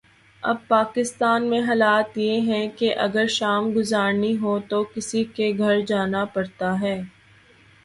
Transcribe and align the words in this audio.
اب 0.43 0.57
پاکستان 0.67 1.43
میں 1.43 1.59
حالت 1.61 2.17
یہ 2.17 2.47
ہے 2.47 2.67
کہ 2.77 2.93
شام 3.29 3.69
گزارنی 3.75 4.35
ہو 4.37 4.57
تو 4.69 4.83
کسی 4.93 5.23
کے 5.35 5.51
گھر 5.57 5.79
جانا 5.87 6.25
پڑتا 6.33 6.79
ہے۔ 6.81 6.99